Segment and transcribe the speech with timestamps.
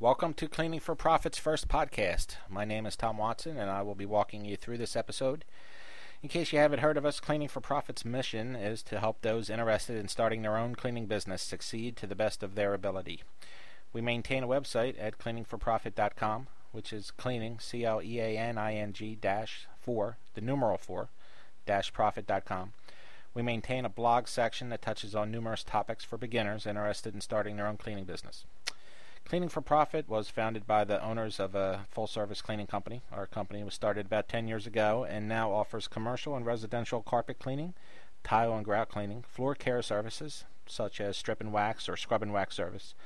[0.00, 2.36] Welcome to Cleaning for Profit's first podcast.
[2.48, 5.44] My name is Tom Watson, and I will be walking you through this episode.
[6.22, 9.50] In case you haven't heard of us, Cleaning for Profit's mission is to help those
[9.50, 13.22] interested in starting their own cleaning business succeed to the best of their ability.
[13.92, 18.76] We maintain a website at cleaningforprofit.com, which is cleaning, C L E A N I
[18.76, 21.10] N G dash 4, the numeral 4,
[21.66, 22.72] dash profit.com.
[23.34, 27.56] We maintain a blog section that touches on numerous topics for beginners interested in starting
[27.56, 28.46] their own cleaning business.
[29.30, 33.02] Cleaning for Profit was founded by the owners of a full service cleaning company.
[33.12, 37.38] Our company was started about 10 years ago and now offers commercial and residential carpet
[37.38, 37.74] cleaning,
[38.24, 42.32] tile and grout cleaning, floor care services such as strip and wax or scrub and
[42.32, 42.96] wax service,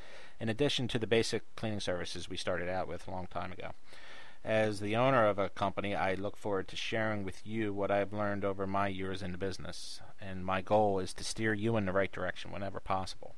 [0.40, 3.72] in addition to the basic cleaning services we started out with a long time ago.
[4.42, 8.14] As the owner of a company, I look forward to sharing with you what I've
[8.14, 11.84] learned over my years in the business, and my goal is to steer you in
[11.84, 13.34] the right direction whenever possible.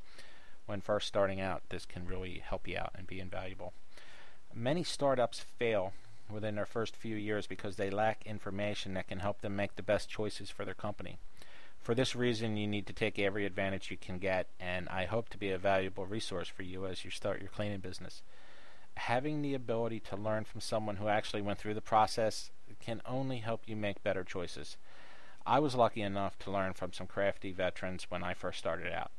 [0.66, 3.72] When first starting out, this can really help you out and be invaluable.
[4.54, 5.92] Many startups fail
[6.30, 9.82] within their first few years because they lack information that can help them make the
[9.82, 11.18] best choices for their company.
[11.78, 15.28] For this reason, you need to take every advantage you can get, and I hope
[15.30, 18.22] to be a valuable resource for you as you start your cleaning business
[18.96, 23.38] having the ability to learn from someone who actually went through the process can only
[23.38, 24.76] help you make better choices.
[25.46, 29.12] I was lucky enough to learn from some crafty veterans when I first started out.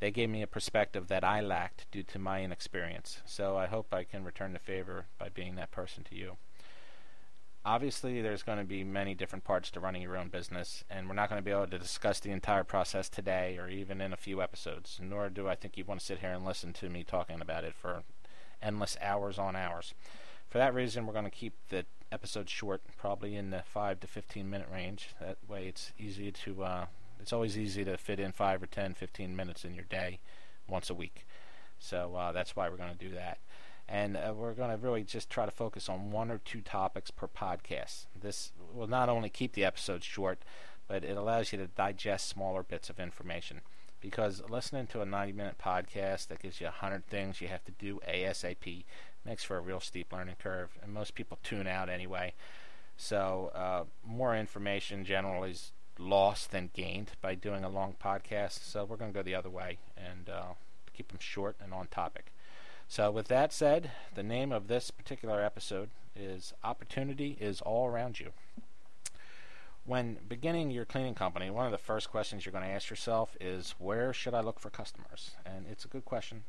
[0.00, 3.92] They gave me a perspective that I lacked due to my inexperience, so I hope
[3.92, 6.36] I can return the favor by being that person to you.
[7.64, 11.14] Obviously, there's going to be many different parts to running your own business, and we're
[11.14, 14.16] not going to be able to discuss the entire process today or even in a
[14.16, 17.02] few episodes, nor do I think you want to sit here and listen to me
[17.02, 18.04] talking about it for
[18.62, 19.94] endless hours on hours.
[20.48, 24.06] For that reason, we're going to keep the episodes short, probably in the 5 to
[24.06, 25.10] 15 minute range.
[25.20, 26.86] That way, it's easy to, uh,
[27.20, 30.20] it's always easy to fit in 5 or 10, 15 minutes in your day
[30.68, 31.26] once a week.
[31.78, 33.38] So uh, that's why we're going to do that.
[33.88, 37.10] And uh, we're going to really just try to focus on one or two topics
[37.10, 38.06] per podcast.
[38.18, 40.40] This will not only keep the episodes short,
[40.86, 43.60] but it allows you to digest smaller bits of information
[44.00, 47.72] because listening to a 90 minute podcast that gives you 100 things you have to
[47.72, 48.84] do ASAP
[49.24, 52.32] makes for a real steep learning curve, and most people tune out anyway.
[52.96, 58.64] So, uh, more information generally is lost than gained by doing a long podcast.
[58.64, 60.54] So, we're going to go the other way and uh,
[60.94, 62.32] keep them short and on topic.
[62.88, 68.20] So, with that said, the name of this particular episode is Opportunity is All Around
[68.20, 68.32] You
[69.88, 73.34] when beginning your cleaning company, one of the first questions you're going to ask yourself
[73.40, 75.30] is where should I look for customers?
[75.46, 76.44] And it's a good question.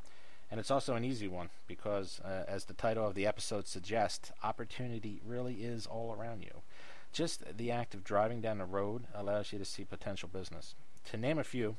[0.52, 4.34] And it's also an easy one because, uh, as the title of the episode suggests,
[4.44, 6.64] opportunity really is all around you.
[7.12, 10.76] Just the act of driving down the road allows you to see potential business.
[11.12, 11.76] To name a few,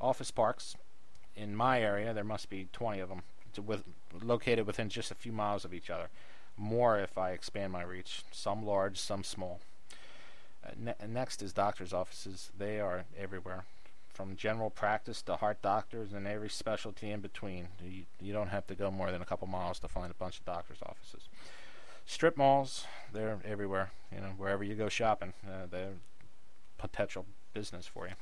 [0.00, 0.76] office parks.
[1.36, 3.22] In my area, there must be 20 of them,
[3.64, 3.84] with,
[4.22, 6.08] located within just a few miles of each other.
[6.56, 9.60] More if I expand my reach, some large, some small.
[10.64, 12.50] Uh, ne- next is doctors' offices.
[12.56, 13.64] They are everywhere,
[14.14, 17.68] from general practice to heart doctors and every specialty in between.
[17.84, 20.38] You, you don't have to go more than a couple miles to find a bunch
[20.38, 21.28] of doctors' offices.
[22.06, 23.90] Strip malls, they're everywhere.
[24.14, 25.94] You know, wherever you go shopping, uh, they're
[26.78, 28.14] potential business for you.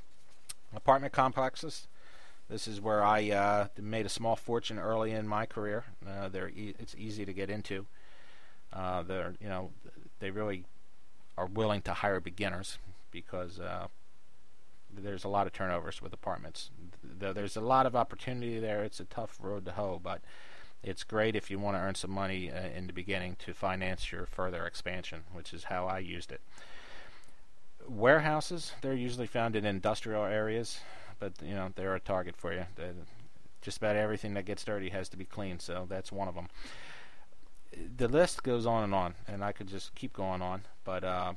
[0.75, 1.87] Apartment complexes.
[2.49, 5.84] This is where I uh, made a small fortune early in my career.
[6.06, 7.87] Uh, they're e- it's easy to get into.
[8.73, 9.71] Uh, they're you know
[10.19, 10.65] they really
[11.37, 12.78] are willing to hire beginners
[13.11, 13.87] because uh,
[14.93, 16.71] there's a lot of turnovers with apartments.
[17.03, 18.83] There's a lot of opportunity there.
[18.84, 20.21] It's a tough road to hoe, but
[20.84, 24.12] it's great if you want to earn some money uh, in the beginning to finance
[24.12, 26.41] your further expansion, which is how I used it.
[27.89, 30.81] Warehouses, they're usually found in industrial areas,
[31.19, 32.67] but you know they're a target for you.
[32.77, 32.94] They're,
[33.61, 36.49] just about everything that gets dirty has to be cleaned, so that's one of them
[37.97, 40.62] the list goes on and on, and I could just keep going on.
[40.84, 41.33] But uh,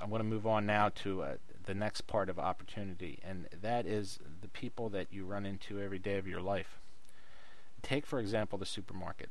[0.00, 3.86] I'm going to move on now to uh, the next part of opportunity, and that
[3.86, 6.78] is the people that you run into every day of your life.
[7.82, 9.30] Take, for example, the supermarket.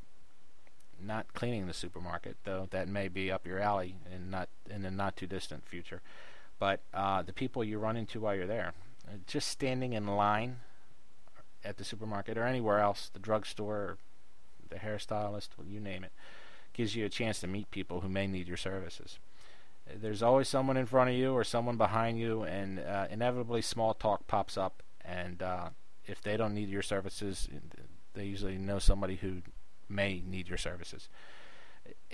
[1.02, 4.90] Not cleaning the supermarket, though that may be up your alley in not in the
[4.90, 6.02] not too distant future.
[6.58, 8.74] But uh, the people you run into while you're there,
[9.26, 10.56] just standing in line
[11.64, 13.96] at the supermarket or anywhere else, the drugstore,
[14.68, 16.12] the hairstylist, you name it,
[16.72, 19.18] gives you a chance to meet people who may need your services.
[19.92, 23.94] There's always someone in front of you or someone behind you, and uh, inevitably small
[23.94, 24.82] talk pops up.
[25.04, 25.70] And uh,
[26.06, 27.48] if they don't need your services,
[28.20, 29.42] they usually know somebody who
[29.88, 31.08] may need your services.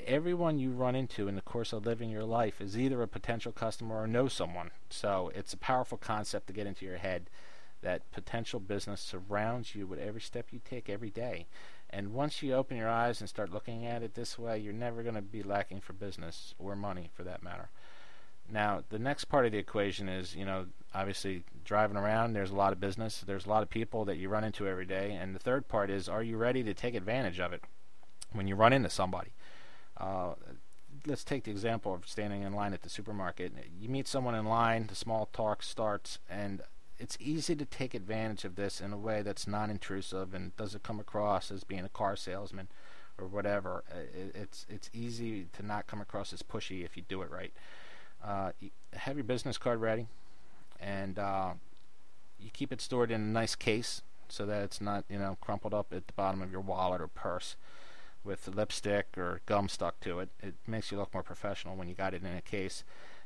[0.06, 3.52] Everyone you run into in the course of living your life is either a potential
[3.52, 4.70] customer or know someone.
[4.88, 7.28] So it's a powerful concept to get into your head
[7.82, 11.46] that potential business surrounds you with every step you take every day.
[11.90, 15.02] And once you open your eyes and start looking at it this way, you're never
[15.02, 17.68] going to be lacking for business or money for that matter.
[18.50, 22.56] Now, the next part of the equation is, you know, obviously driving around, there's a
[22.56, 25.12] lot of business, there's a lot of people that you run into every day.
[25.12, 27.62] And the third part is, are you ready to take advantage of it
[28.32, 29.32] when you run into somebody?
[29.96, 30.34] Uh,
[31.06, 33.52] let's take the example of standing in line at the supermarket.
[33.80, 36.62] You meet someone in line, the small talk starts, and
[36.98, 41.00] it's easy to take advantage of this in a way that's non-intrusive and doesn't come
[41.00, 42.68] across as being a car salesman
[43.18, 43.84] or whatever.
[44.34, 47.52] It's it's easy to not come across as pushy if you do it right.
[48.24, 48.50] Uh,
[48.94, 50.06] have your business card ready,
[50.80, 51.52] and uh,
[52.38, 55.74] you keep it stored in a nice case so that it's not you know crumpled
[55.74, 57.56] up at the bottom of your wallet or purse
[58.24, 60.28] with lipstick or gum stuck to it.
[60.42, 62.82] It makes you look more professional when you got it in a case.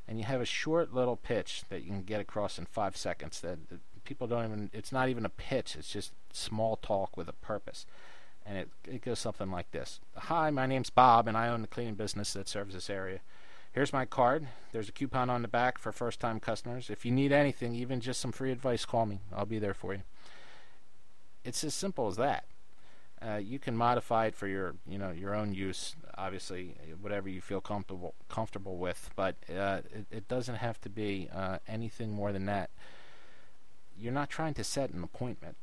[0.07, 3.39] And you have a short little pitch that you can get across in five seconds
[3.41, 3.57] that
[4.03, 7.85] people don't even it's not even a pitch it's just small talk with a purpose.
[8.45, 9.99] And it, it goes something like this.
[10.15, 13.19] Hi my name's bob and i own the cleaning business that serves this area
[13.71, 14.47] here's my card.
[14.71, 16.89] There's a coupon on the back for first time customers.
[16.89, 19.19] If you need anything even just some free advice call me.
[19.35, 20.01] I'll be there for you.
[21.43, 22.45] It's as simple as that.
[23.23, 27.39] Uh, you can modify it for your you know your own use obviously whatever you
[27.39, 32.31] feel comfortable comfortable with but uh, it, it, doesn't have to be uh, anything more
[32.31, 32.71] than that.
[33.95, 35.55] You're not trying to set an appointment.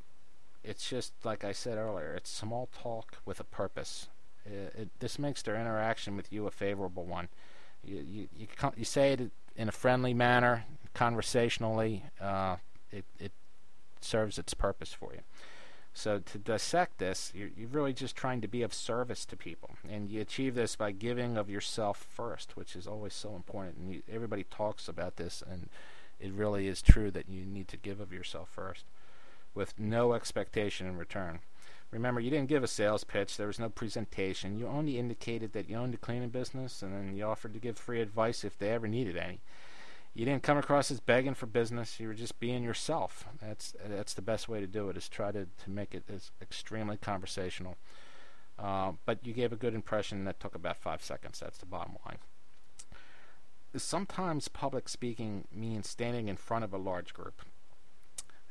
[0.62, 4.06] It's just like I said earlier it's small talk with a purpose.
[4.46, 7.28] It, it, this makes their interaction with you a favorable one
[7.84, 8.46] you you, you,
[8.76, 10.64] you say it in a friendly manner
[10.94, 12.56] conversationally uh,
[12.90, 13.32] it, it
[14.00, 15.20] serves its purpose for you
[15.98, 19.70] so to dissect this, you're, you're, really just trying to be of service to people,
[19.90, 23.78] and you achieve this by giving of yourself first, which is always so important.
[23.78, 25.69] And you, everybody talks about this, and
[26.20, 28.84] it really is true that you need to give of yourself first,
[29.56, 31.40] with no expectation in return.
[31.90, 33.37] Remember, you didn't give a sales pitch.
[33.37, 34.58] There was no presentation.
[34.58, 37.79] You only indicated that you owned a cleaning business, and then you offered to give
[37.79, 39.40] free advice if they ever needed any
[40.19, 42.00] you didn't come across as begging for business.
[42.00, 43.25] You were just being yourself.
[43.40, 44.96] That's that's the best way to do it.
[44.96, 47.76] Is try to to make it as extremely conversational.
[48.58, 51.38] Uh, but you gave a good impression that took about five seconds.
[51.38, 52.19] That's the bottom line.
[53.76, 57.43] Sometimes public speaking means standing in front of a large group.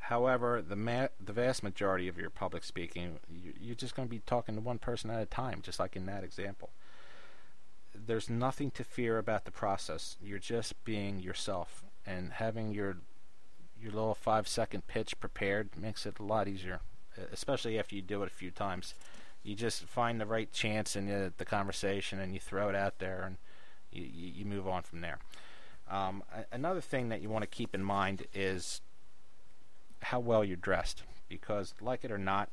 [0.09, 4.09] However, the ma- the vast majority of your public speaking, you, you're just going to
[4.09, 6.69] be talking to one person at a time, just like in that example
[8.06, 10.18] there's nothing to fear about the process.
[10.21, 12.98] You're just being yourself, and having your
[13.80, 16.80] your little five second pitch prepared makes it a lot easier,
[17.31, 18.94] especially after you do it a few times.
[19.44, 23.00] You just find the right chance in the, the conversation, and you throw it out
[23.00, 23.38] there, and
[23.92, 25.19] you, you, you move on from there.
[25.89, 28.81] Um, another thing that you want to keep in mind is
[30.01, 32.49] how well you're dressed, because like it or not,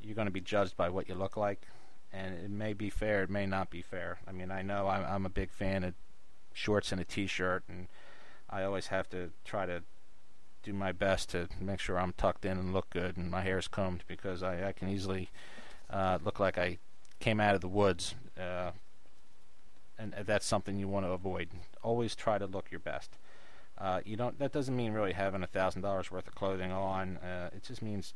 [0.00, 1.66] you're going to be judged by what you look like
[2.12, 4.18] and it may be fair, it may not be fair.
[4.26, 5.94] I mean, I know I'm, I'm a big fan of
[6.52, 7.86] shorts and a t-shirt, and
[8.48, 9.82] I always have to try to
[10.62, 13.68] do my best to make sure I'm tucked in and look good, and my hair's
[13.68, 15.30] combed because I, I can easily
[15.88, 16.78] uh, look like I
[17.20, 18.72] came out of the woods, uh,
[19.98, 21.50] and that's something you want to avoid.
[21.82, 23.18] Always try to look your best.
[23.80, 24.38] Uh, you don't.
[24.38, 27.16] That doesn't mean really having a thousand dollars worth of clothing on.
[27.16, 28.12] Uh, it just means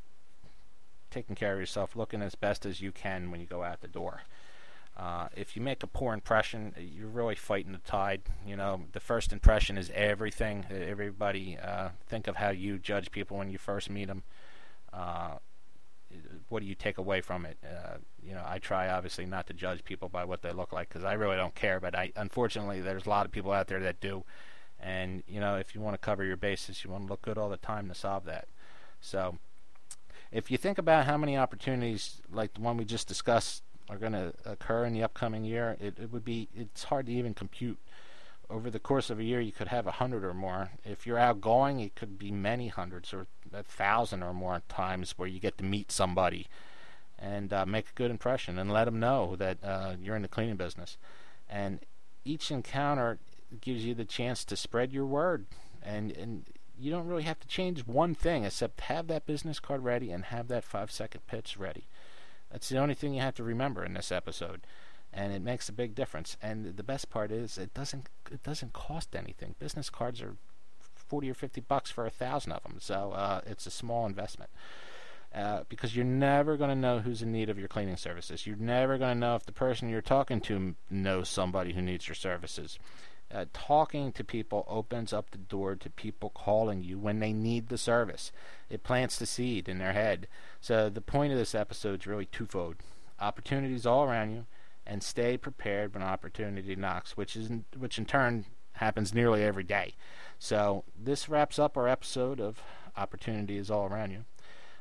[1.11, 3.89] taking care of yourself, looking as best as you can when you go out the
[3.89, 4.23] door.
[4.97, 8.23] Uh, if you make a poor impression, you're really fighting the tide.
[8.47, 10.67] You know, the first impression is everything.
[10.71, 14.23] Everybody, uh, think of how you judge people when you first meet them.
[14.93, 15.39] Uh,
[16.49, 17.57] what do you take away from it?
[17.65, 20.89] Uh, you know, I try obviously not to judge people by what they look like
[20.91, 21.81] because I really don't care.
[21.81, 24.23] But I, unfortunately, there's a lot of people out there that do.
[24.85, 27.39] And you know, if you want to cover your bases, you want to look good
[27.39, 28.47] all the time to solve that.
[29.01, 29.39] So
[30.31, 34.13] if you think about how many opportunities like the one we just discussed are going
[34.13, 37.79] to occur in the upcoming year, it, it would be it's hard to even compute.
[38.51, 40.73] Over the course of a year, you could have a hundred or more.
[40.85, 45.29] If you're outgoing, it could be many hundreds or a thousand or more times where
[45.29, 46.47] you get to meet somebody
[47.19, 50.29] and uh, make a good impression and let them know that uh, you're in the
[50.29, 50.99] cleaning business.
[51.49, 51.81] And
[52.25, 53.19] each encounter
[53.61, 55.47] gives you the chance to spread your word
[55.83, 56.45] and and
[56.79, 60.27] you don't really have to change one thing except have that business card ready and
[60.27, 61.87] have that five second pitch ready.
[62.51, 64.63] That's the only thing you have to remember in this episode,
[65.13, 66.37] and it makes a big difference.
[66.43, 69.55] And the best part is it doesn't it doesn't cost anything.
[69.59, 70.37] Business cards are
[70.95, 74.51] forty or fifty bucks for a thousand of them, so uh, it's a small investment.
[75.35, 78.47] Uh, because you're never going to know who's in need of your cleaning services.
[78.47, 82.07] You're never going to know if the person you're talking to knows somebody who needs
[82.07, 82.79] your services.
[83.35, 87.69] Uh, talking to people opens up the door to people calling you when they need
[87.69, 88.31] the service.
[88.71, 90.29] It plants the seed in their head.
[90.61, 92.77] So the point of this episode is really twofold.
[93.21, 94.47] opportunities all around you,
[94.87, 99.95] and stay prepared when opportunity knocks, which is which in turn happens nearly every day.
[100.39, 102.63] So this wraps up our episode of
[102.97, 104.25] Opportunity is All Around You.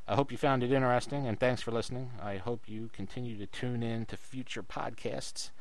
[0.07, 2.11] I hope you found it interesting, and thanks for listening.
[2.21, 5.51] I hope you continue to tune in to future podcasts.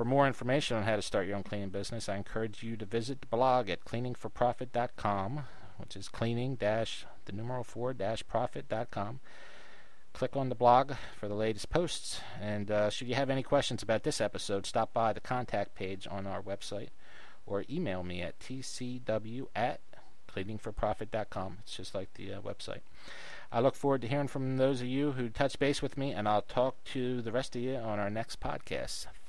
[0.00, 2.86] For more information on how to start your own cleaning business, I encourage you to
[2.86, 5.42] visit the blog at cleaningforprofit.com,
[5.76, 9.20] which is cleaning dash the numeral four dash profit.com.
[10.14, 12.22] Click on the blog for the latest posts.
[12.40, 16.08] And uh, should you have any questions about this episode, stop by the contact page
[16.10, 16.88] on our website
[17.44, 19.80] or email me at tcw at
[20.34, 21.58] cleaningforprofit.com.
[21.60, 22.80] It's just like the uh, website.
[23.52, 26.26] I look forward to hearing from those of you who touch base with me, and
[26.26, 29.04] I'll talk to the rest of you on our next podcast.